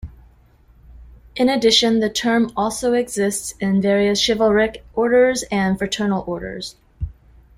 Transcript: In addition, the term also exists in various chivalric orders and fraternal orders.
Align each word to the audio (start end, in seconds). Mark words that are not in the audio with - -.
In 1.35 1.47
addition, 1.47 1.99
the 1.99 2.09
term 2.09 2.51
also 2.57 2.93
exists 2.93 3.53
in 3.59 3.83
various 3.83 4.19
chivalric 4.25 4.83
orders 4.95 5.43
and 5.51 5.77
fraternal 5.77 6.23
orders. 6.25 6.75